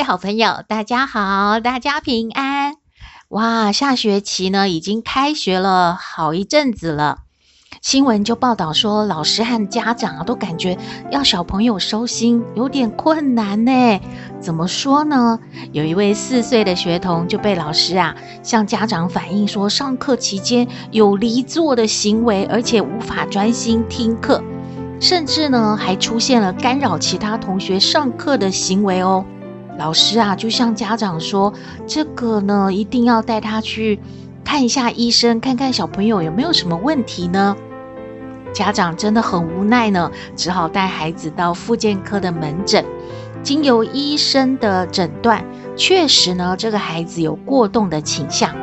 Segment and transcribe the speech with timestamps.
[0.00, 2.76] 位好朋友，大家好，大家平安。
[3.28, 7.18] 哇，下学期呢已经开学了好一阵子了。
[7.82, 10.78] 新闻就报道说，老师和家长啊都感觉
[11.10, 14.00] 要小朋友收心有点困难呢。
[14.40, 15.38] 怎么说呢？
[15.72, 24.42] 有一位四岁的学童就被老师啊向家长反映说，上课期间有离座的行为，而且无法专心听课。
[24.98, 29.26] 甚至呢，还出现了干扰其他同学上课的行为哦。
[29.80, 31.54] 老师啊，就向家长说，
[31.86, 33.98] 这个呢，一定要带他去
[34.44, 37.56] 看一下医生，看看小朋友有没有什么问题呢？
[38.52, 42.84] 家长真的很无奈呢，只好带孩子到复健科的门诊。
[43.42, 45.42] 经由医生的诊断，
[45.76, 48.54] 确实呢，这个孩子有过动的倾向，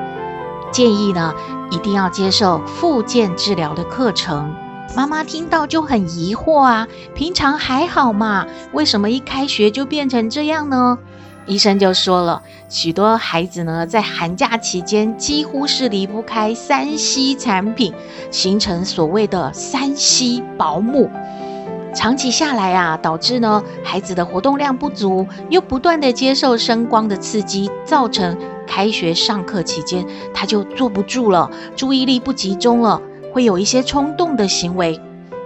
[0.71, 1.33] 建议呢，
[1.71, 4.53] 一定要接受复健治疗的课程。
[4.97, 10.97] 妈妈听到就很疑惑啊，平常还好嘛，为什么一开学就变成这样呢？
[11.45, 17.93] 医生就说了，许多孩子呢，在寒假期间几乎是离不开三 C 产品，
[18.31, 21.11] 形成所谓的三 C 保姆。
[21.93, 32.99] 长期下来啊，导致呢孩子的活动量不足，又不断的接受声光的刺激，造成开学上课期间他就坐不住了，注意力不集中了。
[33.37, 34.99] 会有一些冲动的行为，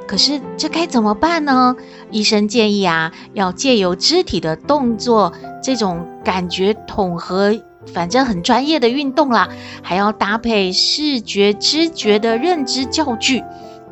[0.08, 1.76] 可是这该怎么办呢？
[2.10, 7.54] 医生建议啊，要借由肢体的动作，这种感觉统合，
[7.94, 9.50] 反正很专业的运动啦，
[9.84, 13.44] 还要搭配视觉知觉的认知教具，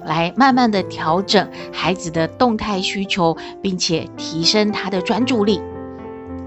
[0.06, 5.60] 来慢慢的调整孩子的动态需求，并且提升他的专注力。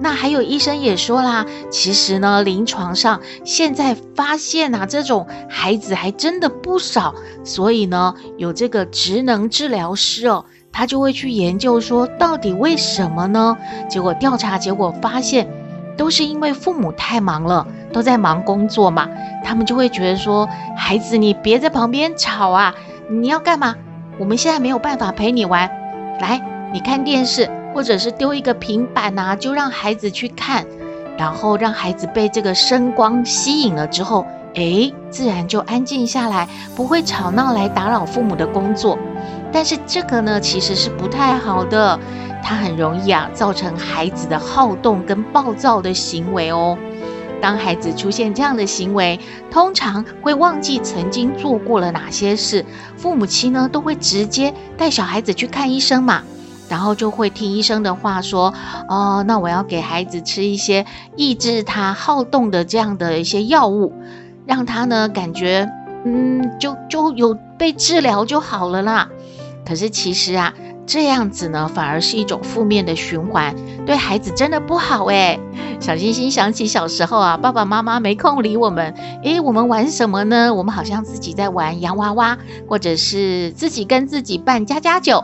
[0.02, 7.14] 那还有医生也说啦，其实呢，临床上现在发现啊，这种孩子还真的不少，
[7.44, 13.56] 所以呢，有这个职能治疗师哦，他就会去研究说，到底为什么呢？
[13.88, 15.48] 结果调查结果发现，
[15.96, 19.08] 都是因为父母太忙了，都在忙工作嘛，
[19.44, 22.74] 他们就会觉得说，孩子你别在旁边吵啊，
[23.08, 23.76] 你要干嘛？
[24.18, 25.70] 我们现在没有办法陪你玩，
[26.20, 26.42] 来，
[26.72, 27.48] 你看电视。
[27.74, 30.66] 或者是丢一个平板啊，就让孩子去看，
[31.18, 38.98] 然后让孩子被这个声光吸引了之后，诶，自然就安静下来，不会吵闹来打扰父母的工作。
[39.52, 41.98] 但是这个呢，其实是不太好的，
[42.42, 46.78] 它很容易啊，造成孩子的好动跟暴躁的行为哦。
[47.40, 49.18] 当孩子出现这样的行为，
[49.50, 52.64] 通常会忘记曾经做过了哪些事，
[52.96, 56.22] 父母亲呢都会直接带小孩子去看医生嘛。
[56.72, 58.54] 然后就会听医生的话说，
[58.88, 63.92] 哦，那我要给孩子吃一些抑制他好动的这样的一些药物，
[64.46, 65.68] 让他呢感觉，
[66.06, 69.10] 嗯，就就有被治疗就好了啦。
[69.66, 70.54] 可是其实啊，
[70.86, 75.38] 这样子呢反而是一种负面的循环，对孩子真的不好诶。
[75.78, 80.54] 小星星想起小时候啊，爸爸妈妈没空理我们，诶，我们玩什么呢？
[80.54, 85.22] 我们好像自己在玩洋娃娃，或者是自己跟自己扮家家酒。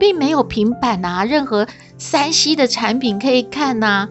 [0.00, 1.68] 并没有平板啊，任何
[1.98, 4.08] 三 C 的产品可以看呐、啊，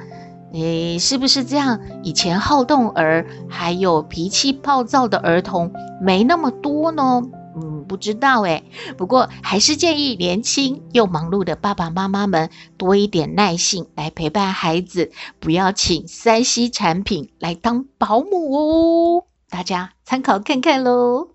[0.53, 1.81] 诶，是不是这样？
[2.03, 7.23] 以前好动儿还有脾气暴躁的儿童没那么多呢？
[7.55, 8.63] 嗯，不知道诶。
[8.95, 19.23] 不过还是建议年轻又忙碌的爸爸妈妈们多一点耐性来陪伴孩子，不要请三 C 产品来当保姆哦。
[19.49, 21.29] 大家参考看看喽。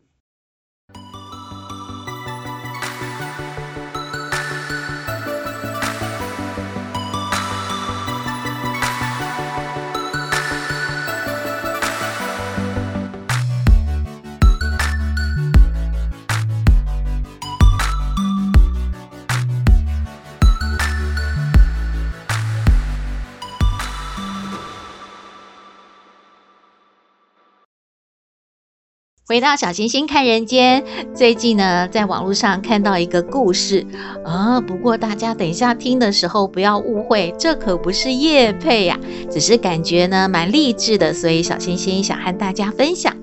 [29.26, 30.84] 回到小星星看人间，
[31.14, 33.86] 最近呢，在网络上看到一个故事
[34.22, 34.60] 啊。
[34.60, 39.00] 不过大家等一下听的时候不要误会，这可不是叶配呀，
[39.30, 43.16] 只是感觉呢蛮励志的，所以小星星想和大家分享。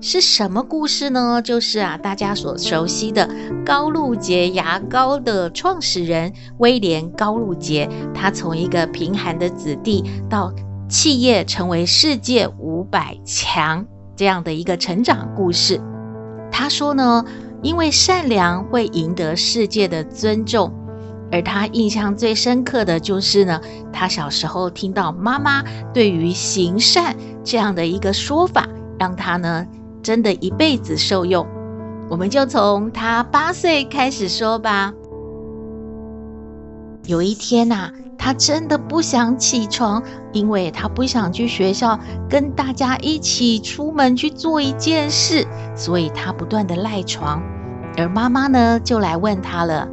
[0.00, 1.40] 是什么故事呢？
[1.40, 3.30] 就是啊，大家所熟悉的
[3.64, 10.52] 高露洁牙膏的创始人威廉高露洁，他从一个贫寒的子弟到
[10.88, 13.86] 企业成为世界五百强
[14.20, 15.80] 这样的一个成长故事。
[16.52, 17.24] 他说呢，
[17.62, 20.70] 因为善良会赢得世界的尊重。
[21.32, 23.58] 而他印象最深刻的就是呢，
[23.90, 25.64] 他小时候听到妈妈
[25.94, 28.68] 对于行善这样的一个说法，
[28.98, 29.66] 让他呢
[30.02, 31.46] 真的一辈子受用。
[32.10, 34.92] 我们就从他八岁开始说吧。
[37.06, 37.90] 有一天呐、
[38.22, 47.42] 他真的不想起床，因为他不想去学校跟大家一起出门去做一件事，所以他不断的赖床。
[47.96, 49.88] 而妈妈呢，就来问他了。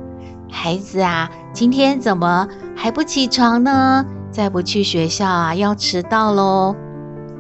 [0.52, 2.46] 孩子啊，今天怎么
[2.76, 4.06] 还不起床呢？
[4.30, 6.76] 再不去学校啊，要迟到喽。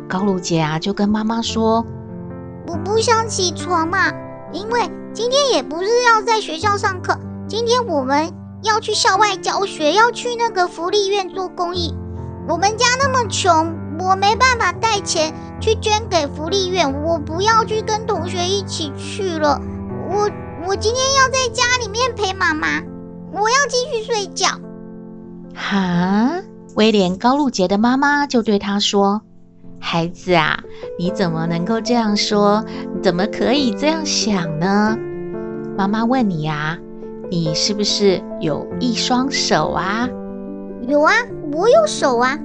[0.07, 1.85] 高露洁啊，就跟妈妈说
[2.65, 4.09] ：“我不想起床嘛，
[4.53, 8.31] 因为今天也不是要在学校上课，今天我们
[8.63, 11.95] 要去校外教学，要去那个福利院做公益。
[12.47, 19.59] 我们家那么穷，我没办法带钱去捐给福利院，我不要去跟同学一起去了。
[20.09, 20.29] 我
[20.67, 22.81] 我今天要在家里面陪妈妈。”
[23.29, 24.47] 我要继续睡觉。
[25.53, 26.41] 哈，
[26.75, 29.21] 威廉高露洁的妈妈就对他说
[29.79, 30.57] ：“孩子啊，
[30.97, 32.63] 你怎么能够这样说？
[33.03, 34.97] 怎么可以这样想呢？”
[35.77, 36.77] 妈妈问你啊，
[37.29, 40.07] 你是不是有一双手啊？
[40.87, 41.13] 有啊，
[41.51, 42.39] 我有手啊。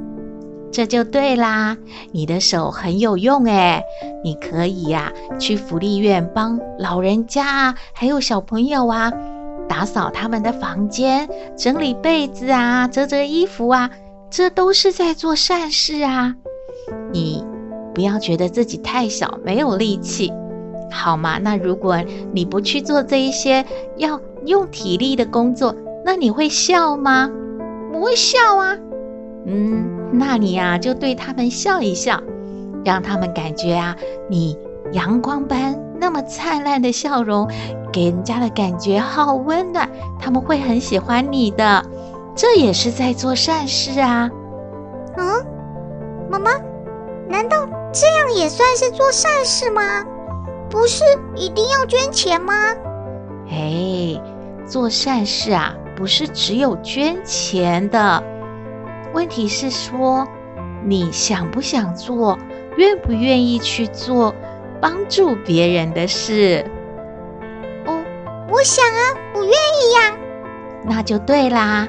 [0.72, 1.76] 这就对啦，
[2.12, 3.82] 你的手很有用诶，
[4.24, 9.12] 你可以呀，去福利院帮老人家啊，还有小朋友啊。
[9.68, 13.90] 打扫他们的房间，整理被子啊，折折衣服啊，
[14.30, 16.34] 这都是在做善事啊。
[17.12, 17.44] 你
[17.94, 20.32] 不要觉得自己太小，没有力气，
[20.92, 21.38] 好吗？
[21.38, 21.96] 那如果
[22.32, 23.64] 你不去做这一些
[23.96, 25.74] 要用体力的工作，
[26.04, 27.30] 那你会笑吗？
[27.92, 28.76] 不会笑啊。
[29.46, 32.20] 嗯，那你呀，就对他们笑一笑，
[32.84, 33.96] 让他们感觉啊，
[34.28, 34.56] 你
[34.92, 37.48] 阳光般那么灿烂的笑容。
[37.92, 39.86] 给人家的感觉好温暖，
[40.18, 41.84] 他们会很喜欢你的，
[42.34, 44.30] 这也是在做善事啊。
[45.18, 45.44] 嗯，
[46.30, 46.52] 妈妈，
[47.28, 49.82] 难道这样也算是做善事吗？
[50.72, 51.04] 不是
[51.36, 52.54] 一定要捐钱吗？
[53.50, 54.18] 哎，
[54.66, 58.24] 做善事啊，不是只有捐钱的，
[59.12, 60.26] 问题是说
[60.82, 62.38] 你想不想做，
[62.78, 64.34] 愿不愿意去做
[64.80, 66.64] 帮助别人的事。
[67.84, 68.02] 哦
[68.50, 69.00] 我想啊，
[69.34, 70.16] 我愿意呀。
[70.84, 71.86] 那就对啦，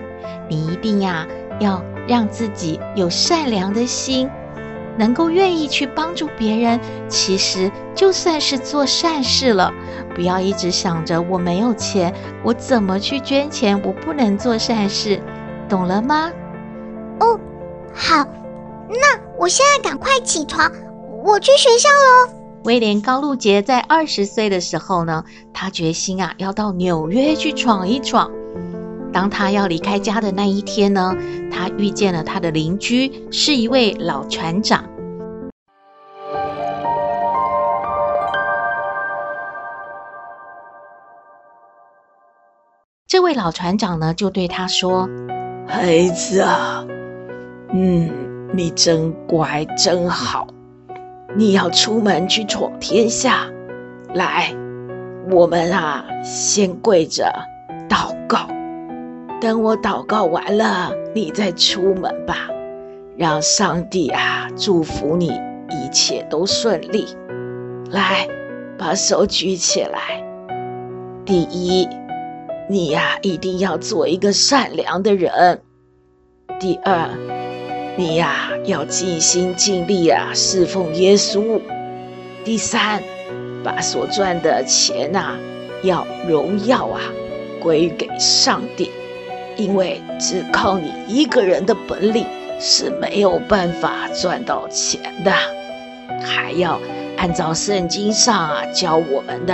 [0.50, 1.26] 你一定呀
[1.62, 4.30] 要让自己有善良的心，
[4.98, 6.80] 能够愿意去帮助别人，
[7.10, 9.74] 其实就算是做善事了。
[10.16, 12.14] 不要一直想着我没有钱，
[12.44, 13.82] 我怎么去捐钱？
[13.84, 15.22] 我不能做善事，
[15.68, 16.32] 懂了吗？
[17.20, 17.40] 哦，
[17.94, 18.26] 好，
[18.90, 20.72] 那我现在赶快起床，
[21.24, 22.34] 我去学校喽。
[22.66, 25.24] 威廉高露洁在二十岁的时候呢，
[25.54, 28.32] 他决心啊要到纽约去闯一闯。
[29.14, 31.16] 当他要离开家的那一天呢，
[31.52, 34.84] 他遇见了他的邻居，是一位老船长。
[43.08, 45.08] 这位老船长呢，就对他说
[45.70, 46.84] ：“孩子啊，
[47.72, 48.10] 嗯，
[48.52, 50.48] 你真乖，真好。”
[51.38, 53.48] 你要出门去闯天下，
[54.16, 54.52] 来，
[55.32, 57.32] 我们啊，先跪着
[57.88, 58.48] 祷告。
[59.44, 62.48] 等我祷告完了，你再出门吧。
[63.18, 65.34] 让上帝啊祝福你，
[65.70, 67.06] 一切都顺利。
[67.92, 68.26] 来，
[68.80, 70.24] 把手举起来。
[71.26, 71.86] 第一，
[72.70, 75.62] 你呀，一定要做一个善良的人。
[76.58, 77.10] 第二。
[77.98, 81.60] 你呀，要尽心尽力啊，侍奉耶稣。
[82.46, 83.04] 第三，
[83.62, 85.36] 把所赚的钱呐、
[85.84, 87.02] 要荣耀啊，
[87.62, 88.90] 归给上帝，
[89.56, 92.26] 因为只靠你一个人的本领
[92.60, 95.32] 是没有办法赚到钱的。
[96.22, 96.80] 还要
[97.18, 99.54] 按照圣经上啊教我们的，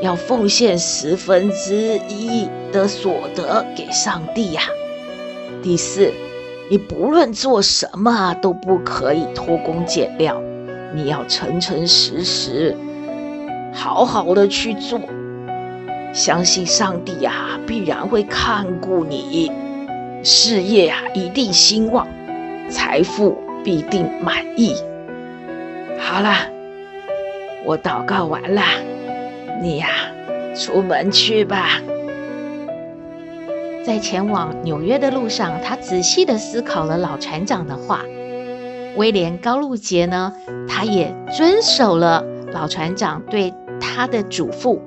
[0.00, 4.62] 要奉献十分之一的所得给上帝呀、
[5.62, 6.12] 第四。
[6.70, 10.40] 你不论做什么都不可以偷工减料，
[10.94, 12.74] 你要诚诚实实，
[13.72, 14.98] 好好的去做。
[16.12, 19.50] 相信上帝呀，必然会看顾你，
[20.22, 22.06] 事业呀一定兴旺，
[22.68, 24.74] 财富必定满意。
[25.98, 26.34] 好了，
[27.64, 28.62] 我祷告完了，
[29.62, 29.88] 你呀，
[30.54, 31.80] 出门去吧。
[33.84, 38.00] 在前往纽约的路上，他仔细地思考了老船长的话。
[38.96, 40.30] 威廉高露洁呢，
[40.68, 44.78] 他也遵守了老船长对他的嘱咐。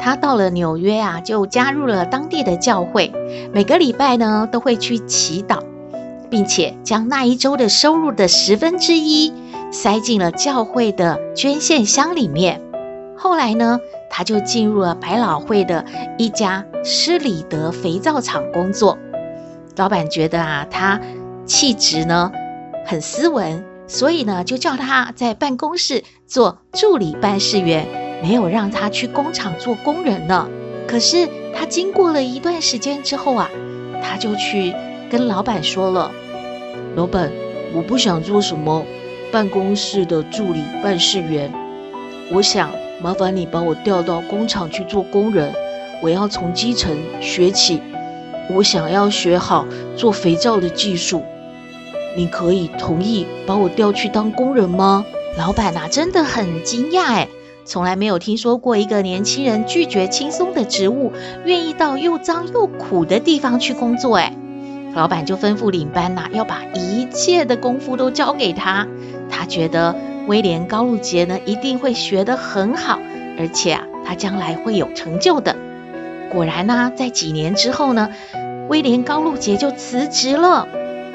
[0.00, 3.12] 他到了纽约啊，就加入了当地的教会，
[3.52, 5.60] 每个礼拜呢都会去祈祷，
[6.30, 9.32] 并且将那一周的收入的十分之一
[9.70, 12.62] 塞进了教会的捐献箱里面。
[13.16, 15.84] 后来呢，他就进入了百老汇的
[16.16, 18.96] 一家施里德肥皂厂工作。
[19.76, 21.00] 老板觉得啊，他
[21.44, 22.30] 气质呢
[22.86, 28.07] 很斯文，所以呢就叫他在办公室做助理办事员。
[28.22, 30.48] 没有让他去工厂做工人呢。
[30.86, 33.50] 可是他经过了一段时间之后啊，
[34.02, 34.74] 他就去
[35.10, 36.10] 跟老板说了
[36.96, 37.30] ：“老板，
[37.74, 38.84] 我不想做什么
[39.30, 41.52] 办公室的助理办事员，
[42.32, 42.70] 我想
[43.02, 45.52] 麻烦你把我调到工厂去做工人。
[46.00, 47.82] 我要从基层学起，
[48.48, 51.22] 我想要学好做肥皂的技术。
[52.16, 55.04] 你可以同意把我调去当工人吗？”
[55.36, 57.28] 老板啊，真的很惊讶哎。
[57.68, 61.12] 从来没有听说过一个年轻人拒绝轻松的职务，
[61.44, 64.16] 愿意到又脏又苦的地方去工作。
[64.16, 64.32] 哎，
[64.94, 68.86] 老板就吩咐领班呐，要把一切的功夫都交给他。
[69.28, 69.94] 他觉得
[70.26, 72.98] 威廉高露洁呢，一定会学得很好，
[73.38, 75.54] 而且啊，他将来会有成就的。
[76.32, 78.08] 果然呢，在几年之后呢，
[78.70, 80.66] 威廉高露洁就辞职了，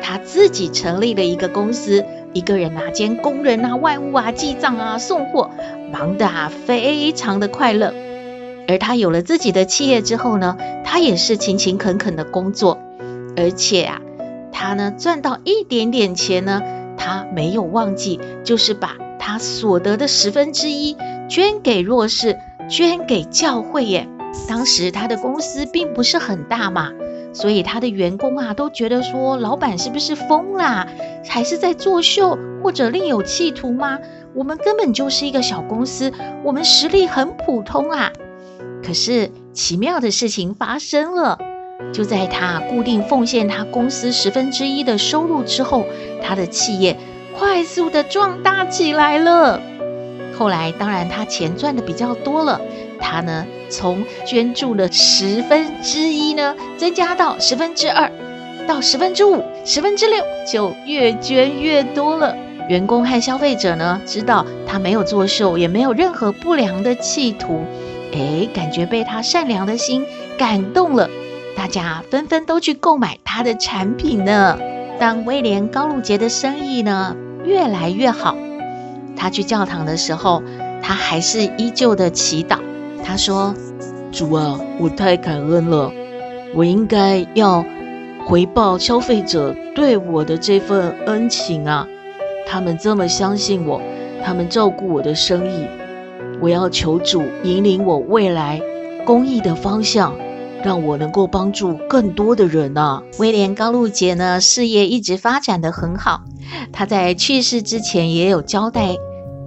[0.03, 2.05] 他自己成立了一个公司。
[2.34, 5.52] 一个人啊，兼工人啊、外务啊、记账啊、送货，
[5.92, 7.94] 忙得啊非常的快乐。
[8.68, 12.80] 而他有了自己的企业之后呢，他也是勤勤恳恳的工作，
[13.36, 14.02] 而且啊，
[14.52, 16.62] 他呢赚到一点点钱呢，
[16.98, 20.98] 他没有忘记，就是把他所得的十分之一
[21.30, 24.08] 捐给弱势，捐给教会耶。
[24.48, 26.92] 当时他的公司并不是很大嘛。
[27.34, 30.88] 所以他的员工啊都觉得说，老板是不是疯啦？
[31.28, 34.00] 还是在作秀，或者另有企图吗？
[34.36, 36.13] 我们根本就是一个小公司，
[36.44, 38.12] 我们实力很普通啊。
[38.86, 41.40] 可是奇妙的事情发生了，
[41.92, 45.86] 就在他固定奉献他公司十分之一的收入之后，
[46.22, 46.98] 他的企业
[47.38, 49.60] 快速的壮大起来了。
[50.38, 52.60] 后来当然他钱赚的比较多了。
[53.03, 58.10] 他呢，从捐助的十分之一呢，增加到十分之二，
[58.65, 62.33] 到十分之五、十分之六，就越捐越多了。
[62.69, 67.62] 员工和消费者呢，知道他没有作秀，也没有任何不良的企图，
[68.13, 70.05] 哎，感觉被他善良的心
[70.38, 71.10] 感动了，
[71.57, 74.57] 大家纷纷都去购买他的产品呢。
[74.98, 78.38] 当威廉高露洁的生意呢越来越好，
[79.17, 80.41] 他去教堂的时候，
[80.81, 82.60] 他还是依旧的祈祷。
[83.03, 83.53] 他说
[84.12, 85.91] ：“主啊，我太感恩了，
[86.55, 87.63] 我应该要
[88.25, 91.88] 回报消费者对我的这份恩情啊！
[92.48, 93.81] 他们这么相信我，
[94.24, 95.65] 他们照顾我的生意，
[96.41, 98.62] 我要求主引领我未来
[99.05, 100.15] 公益的方向，
[100.63, 106.22] 让我能够帮助更多的人啊！”威廉高露洁呢，事业一直发展得很好，
[106.72, 108.95] 他在去世之前也有交代。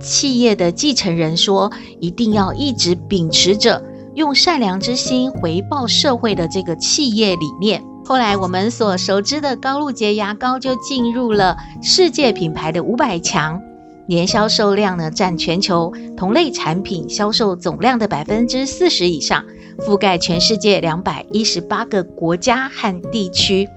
[0.00, 3.82] 企业的继承人说：“一定要一直秉持着
[4.14, 13.60] 用善良之心回报社会的这个企业理念。”后来，我们所熟知的高露洁牙膏就进入了世界品牌的五百强，
[14.06, 19.44] 年销售量呢占全球同类产品销售总量的百分之四十以上，
[19.78, 23.68] 覆盖全世界两百一十八个国家和地区。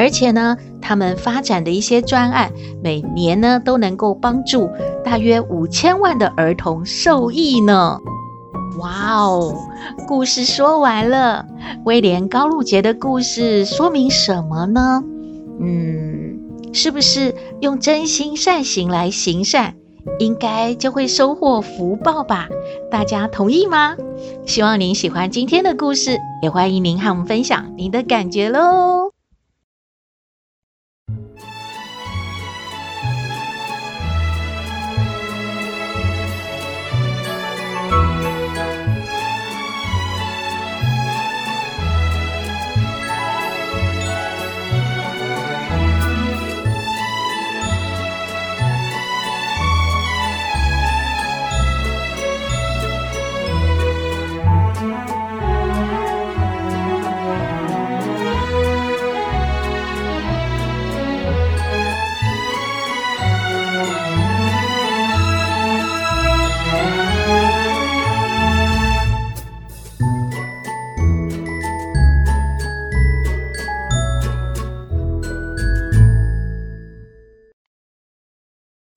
[0.00, 2.50] 而且呢，他们发展的一些专案，
[2.82, 4.70] 每年呢都能够帮助
[5.04, 7.98] 大约五千万的儿童受益呢。
[8.78, 9.54] 哇哦，
[10.08, 11.44] 故事说完了。
[11.84, 15.04] 威廉高露洁的故事说明什么呢？
[15.60, 16.40] 嗯，
[16.72, 19.74] 是不是用真心善行来行善，
[20.18, 22.48] 应该就会收获福报吧？
[22.90, 23.98] 大家同意吗？
[24.46, 28.99] 希望您喜欢今天的故事，也欢迎您和我们分享您的感觉喽。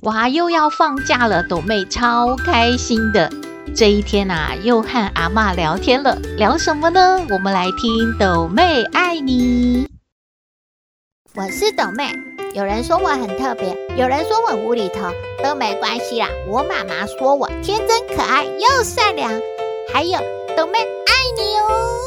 [0.04, 3.32] 哇，又要放假了，斗妹超开心的。
[3.74, 7.26] 这一天啊，又和阿妈聊天了，聊什么呢？
[7.30, 9.90] 我们来听斗妹爱你。
[11.36, 12.14] 我是斗妹，
[12.54, 15.10] 有人说我很特别，有人说我无厘头，
[15.42, 16.28] 都没关系啦。
[16.50, 19.32] 我妈妈说我天真可爱又善良，
[19.94, 20.20] 还有
[20.58, 22.00] 斗妹爱你哦。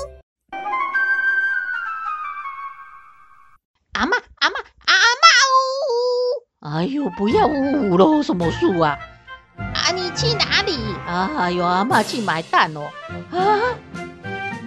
[3.94, 4.75] 阿妈，阿嬷，阿嬷哦！
[6.74, 8.98] 哎呦，不要呜呜喽，什么树啊？
[9.56, 10.76] 啊，你去哪里？
[11.06, 12.80] 啊，哎呦，阿嬷去买蛋哦。
[13.30, 13.38] 啊，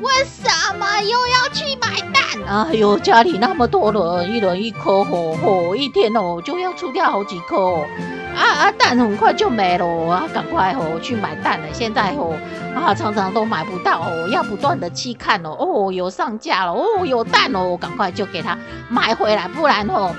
[0.01, 2.67] 为什么又要去买蛋？
[2.67, 7.85] 哎呦，家里那么多人，一人一颗吼吼，一天哦就要出掉好几颗哦。
[8.33, 11.67] 啊啊，蛋很快就没了，啊，赶快哦去买蛋了。
[11.73, 12.33] 现在哦
[12.73, 15.49] 啊，常常都买不到哦，要不断的去看哦。
[15.59, 20.15] 哦，有上架了，哦，有蛋哦，赶快就给他买回来，不然吼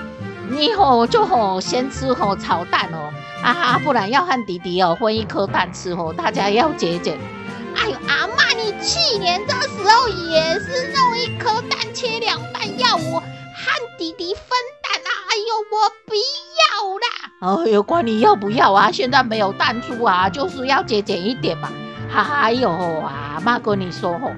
[0.51, 3.11] 你吼就吼先吃吼炒蛋哦。
[3.43, 7.19] 啊，不然要和弟弟哦分一颗蛋吃哦，大家要节俭。
[7.75, 14.45] 哎呦，阿妈，你去年这时候也是弄一颗蛋切两半，要我和弟弟分
[14.83, 15.09] 蛋啊！
[15.31, 16.15] 哎呦，我不
[16.61, 17.65] 要啦！
[17.65, 21.71] 哎呦，管你要不要啊，现在没有蛋出啊，就是要节俭一点嘛。
[22.11, 24.29] 还有啊，阿嬷跟你说吼，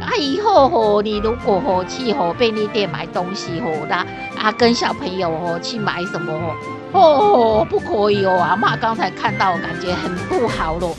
[0.00, 4.04] 啊以后吼，你如果吼去吼便利店买东西吼，那
[4.42, 6.32] 啊跟小朋友哦去买什么
[6.92, 7.00] 吼？
[7.00, 8.36] 哦，不可以哦！
[8.38, 10.94] 阿妈刚才看到，感觉很不好咯。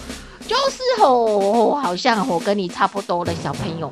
[0.48, 3.92] 就是哦，好像我跟你差不多的小朋友，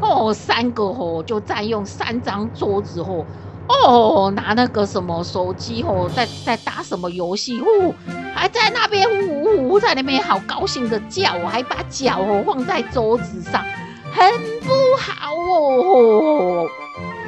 [0.00, 3.24] 哦，三个哦就占用三张桌子哦，
[3.68, 7.94] 哦，拿那个什么手机哦，在在打什么游戏哦，
[8.34, 13.64] 还在那边呜呜，在那边好高兴的叫，还把脚哦放在桌子上，
[14.12, 14.30] 很
[14.60, 16.68] 不好哦。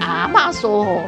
[0.01, 1.01] 阿妈说。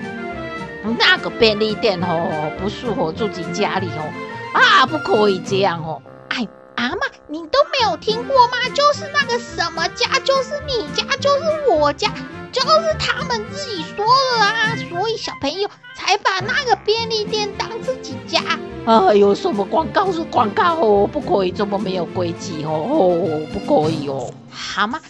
[0.98, 4.12] 那个便利店哦，不适合自己家里哦，
[4.52, 6.02] 啊，不可以这样哦。
[6.28, 8.58] 哎，阿嬷，你都没有听过吗？
[8.74, 12.10] 就是那个什么家，就是你家，就是我家，
[12.52, 18.40] 就是他们自己说了啊，所以小朋友才把那个便利店当自己家。
[18.86, 25.00] 哎呦，什么广告是广告哦，不可以这么没有规矩哦，哦，不可以哦，好吗？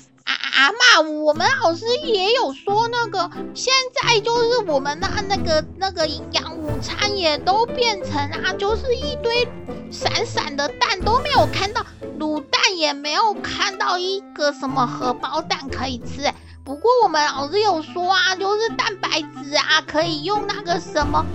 [0.55, 9.49] 阿妈，我们老师也有说，那个现在就是我们那那个那个营养午餐也都变成啊，就是一堆
[9.91, 11.85] 闪闪的蛋，都没有看到
[12.21, 16.33] 卤蛋，也没有看到一个什么荷包蛋可以吃。
[16.63, 21.27] 不过我们老师有说啊，就是蛋白质啊，可以用那个什么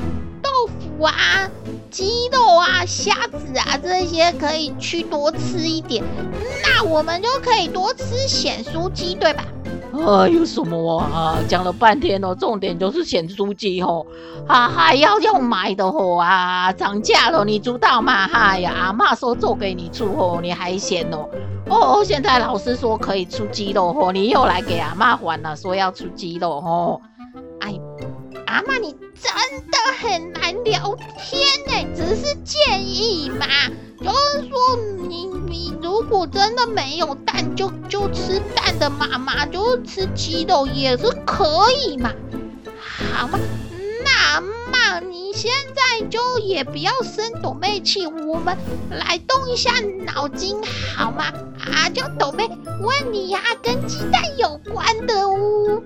[0.42, 1.14] 豆腐啊。
[1.92, 6.04] 鸡肉啊、虾子啊这些可以去多吃一点，
[6.64, 9.44] 那我们就可以多吃咸酥鸡，对吧？
[9.92, 11.40] 哎有，什么啊？
[11.48, 14.06] 讲了半天哦，重点就是咸酥鸡哦，
[14.48, 18.30] 啊还要用买的哦啊，涨价了，你知道吗？
[18.32, 21.28] 哎呀，阿嬷说做给你出哦，你还嫌哦？
[21.70, 27.02] 哦，现在老师说可以出鸡肉哦，你又来给阿妈还了，说要出鸡肉哦。
[28.60, 29.32] 哎，阿嬷你真
[29.72, 33.46] 的很难聊天呢，只是建议嘛，
[34.02, 42.12] 就是说你你如果真的没有蛋，就就吃蛋的妈妈就吃鸡肉也是可以嘛，
[43.14, 43.40] 好吗？
[44.04, 44.42] 那
[44.72, 48.58] 妈你现在就也不要生斗妹气，我们
[48.90, 49.72] 来动一下
[50.06, 50.58] 脑筋
[50.98, 51.32] 好吗？
[51.60, 52.50] 啊，就斗妹
[52.82, 55.79] 问你呀，跟鸡蛋有关的哦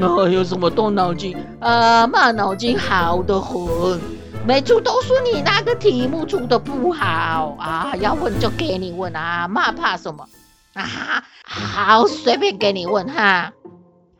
[0.00, 0.14] 哦。
[0.24, 1.36] 那有什么动脑筋？
[1.60, 4.00] 啊，妈脑筋好得很，
[4.46, 7.94] 每次都是你那个题目出的不好啊！
[8.00, 10.26] 要问就给你问啊，妈怕什么？
[10.74, 13.52] 啊，好，随便给你问哈，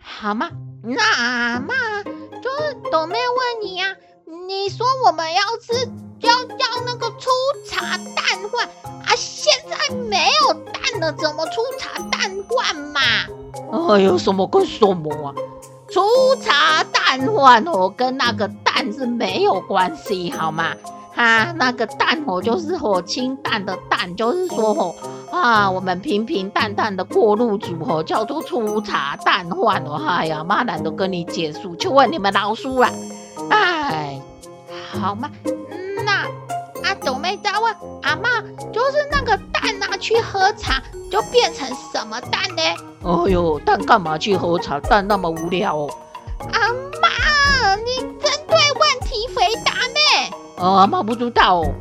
[0.03, 0.51] 好吗？
[0.83, 3.95] 那妈就是斗妹问你呀，
[4.49, 5.89] 你说我们要吃
[6.21, 7.29] 要要那个粗
[7.69, 8.69] 茶淡饭
[9.05, 13.01] 啊，现在没有蛋了，怎么粗茶淡饭嘛？
[13.73, 15.35] 哎呦，什么跟什么啊？
[15.89, 16.01] 粗
[16.43, 20.75] 茶淡饭哦，跟那个蛋是没有关系，好吗？
[21.15, 24.95] 哈，那个蛋哦，就是吼清淡的淡，就是说吼
[25.31, 29.95] 啊，我们平平淡淡的过日子吼，叫做粗茶淡饭哦。
[30.07, 32.91] 哎呀，妈懒得跟你解释，就问你们老师了。
[33.49, 34.21] 哎，
[34.93, 35.31] 好吗？
[37.07, 38.41] 那阿斗妹在问阿妈，
[38.73, 42.63] 就是那个蛋拿去喝茶，就变成什么蛋呢？
[43.05, 44.81] 哎呦，蛋干嘛去喝茶？
[44.81, 45.89] 蛋那么无聊哦。
[46.53, 46.69] 阿
[47.01, 50.35] 妈，你针对问题回答呢？
[50.59, 51.73] 阿妈不知道哦。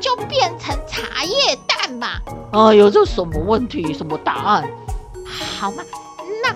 [0.00, 2.08] 就变成茶叶蛋嘛。
[2.52, 3.94] 哎呦，这什么问题？
[3.94, 4.68] 什么答案？
[5.60, 5.84] 好嘛？
[6.42, 6.50] 那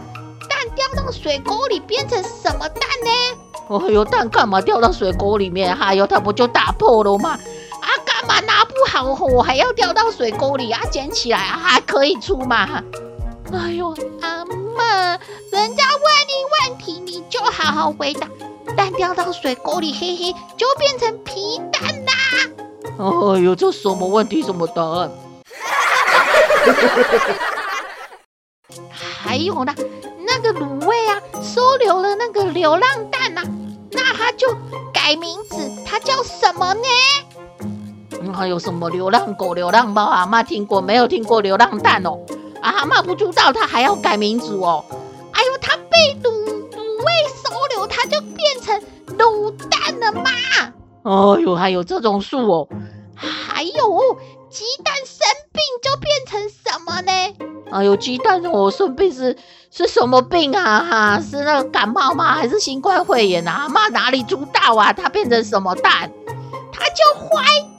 [0.48, 3.78] 蛋掉到水沟里变成什么蛋呢？
[3.86, 5.72] 哎呦，蛋干嘛掉到水沟里面？
[5.76, 7.38] 哎呦，它不就打破了吗？
[8.26, 10.80] 嘛拿不好，我还要掉到水沟里啊？
[10.90, 12.82] 捡起来啊，还可以出嘛？
[13.52, 14.44] 哎呦，阿
[14.76, 15.18] 妈，
[15.50, 18.28] 人家问你问题，你就好好回答。
[18.76, 22.12] 蛋掉到水沟里，嘿嘿，就变成皮蛋啦。
[22.98, 24.42] 哎呦，这什么问题？
[24.42, 25.10] 什么答案？
[29.24, 29.74] 还有呢，
[30.26, 33.48] 那个卤味啊，收留了那个流浪蛋呐、啊，
[33.90, 34.54] 那他就
[34.92, 36.82] 改名字，他叫什么呢？
[38.32, 40.04] 嗯、还有什么流浪狗、流浪猫？
[40.06, 41.06] 阿妈听过没有？
[41.06, 42.18] 听过流浪蛋哦？
[42.62, 44.84] 阿妈不知道，他还要改名字哦？
[45.32, 46.30] 哎呦，他被卤
[46.70, 47.12] 卤味
[47.44, 48.80] 收留，他就变成
[49.18, 50.30] 卤蛋了吗？
[51.02, 52.68] 哎呦，还有这种树哦？
[53.14, 54.16] 还有
[54.48, 57.12] 鸡蛋生病就变成什么呢？
[57.70, 59.36] 哎呦，鸡蛋我生病是
[59.70, 60.86] 是什么病啊？
[60.88, 62.34] 哈，是那个感冒吗？
[62.34, 63.64] 还是新冠肺炎啊？
[63.64, 64.92] 阿妈哪里知道啊？
[64.92, 66.10] 它变成什么蛋？
[66.72, 67.71] 它就坏蛋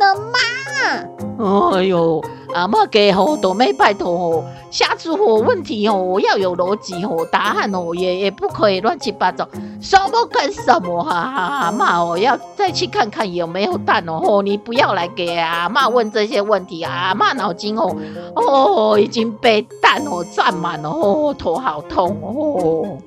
[0.00, 1.76] 了嘛！
[1.76, 2.20] 哎呦。
[2.52, 9.48] 阿嬷给吼都没拜托吼，下次吼问题吼要有逻辑吼，答案哦也也不可以乱七八糟，
[9.80, 11.42] 什么跟什么哈、哈！
[11.44, 17.96] 阿嬷哦要再去看看有没有蛋哦，你不要来给阿嬷问这些问题，阿嬷脑筋哦
[18.34, 22.98] 哦已经被蛋哦占满了哦，头好痛哦。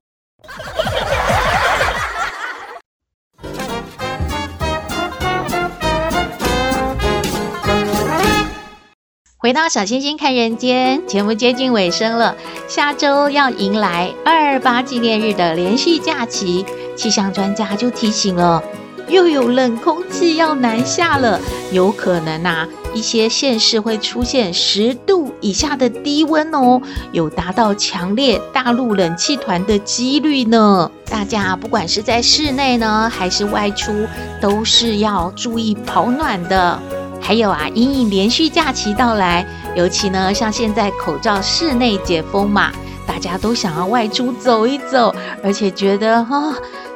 [9.44, 12.34] 回到小星星看人间，节目接近尾声了。
[12.70, 18.64] 下周要迎来二八纪念日的连续假期，气象专家就提醒了，
[19.10, 21.42] 又有冷空气要南下了，
[21.74, 30.90] 有可能呐、一些县市会出现十度以下的低温哦，有达到强烈大陆冷气团的几率呢。
[31.12, 33.92] 大家不管是在室内呢，还是外出，
[34.40, 36.80] 都是要注意保暖的。
[37.26, 42.70] 还有啊，因应连续假期到来，尤其呢，像现在口罩室内解封嘛，
[43.08, 46.56] 大家都想要外出走一走，而且觉得哈、哦，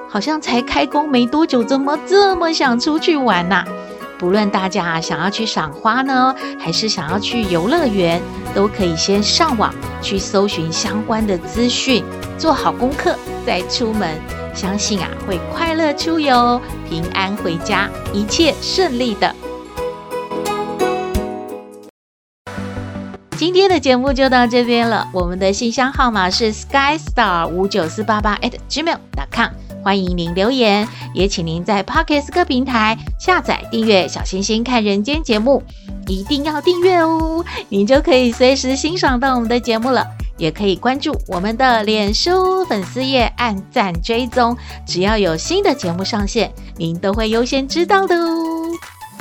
[0.10, 3.63] 好像才开工没多久，怎么这么想出去玩呐、
[4.20, 8.22] 不论大家想要去赏花呢，还是想要去游乐园，
[8.54, 12.04] 都可以先上网去搜寻相关的资讯，
[12.38, 14.20] 做好功课再出门，
[14.54, 19.34] 相信啊，会快乐出游，平安回家，一切顺利的。
[23.38, 25.08] 今天的节目就到这边了。
[25.13, 29.50] 我们的信箱号码是 skystar 五九四八八 at gmail.com，
[29.84, 35.62] 欢迎您留言，也请您在 Pocket 各平台下载订阅“小星星看人间”节目，
[36.08, 40.04] 一定要订阅哦，您就可以随时欣赏到我们的节目了。
[40.38, 48.57] 也可以关注我们的脸书粉丝页，按赞追踪，只要有新的节目上线，您都会优先知道的哦。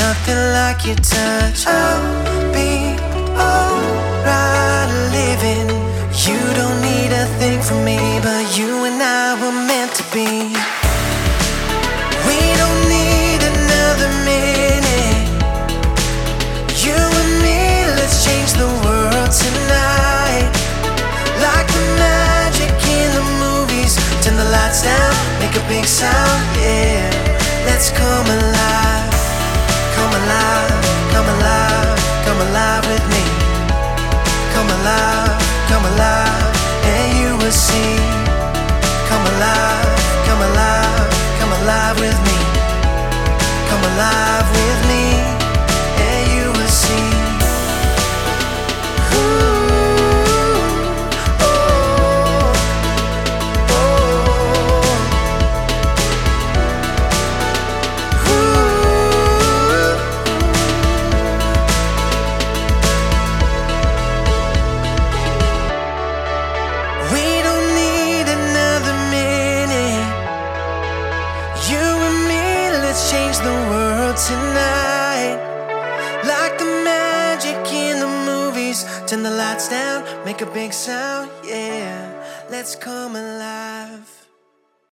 [0.00, 1.66] Nothing like your touch.
[1.66, 2.96] I'll be
[3.36, 5.68] alright living.
[6.24, 10.28] You don't need a thing from me, but you and I were meant to be.
[12.28, 15.28] We don't need another minute.
[16.84, 17.60] You and me,
[17.98, 20.48] let's change the world tonight.
[21.44, 23.92] Like the magic in the movies.
[24.24, 26.40] Turn the lights down, make a big sound,
[34.80, 36.56] alive, come alive,
[36.92, 37.96] and you will see.
[39.08, 39.88] Come alive,
[40.26, 42.38] come alive, come alive with me.
[43.68, 44.29] Come alive